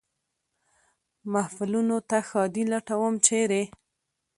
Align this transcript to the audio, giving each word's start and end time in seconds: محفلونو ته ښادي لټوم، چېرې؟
محفلونو 1.33 1.97
ته 2.09 2.17
ښادي 2.27 2.63
لټوم، 2.71 3.13
چېرې؟ 3.25 3.63